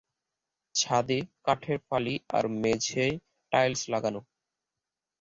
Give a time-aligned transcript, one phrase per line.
[0.75, 3.13] ছাদে কাঠের ফালি আর মেঝেয়
[3.51, 4.21] টাইলস লাগানো।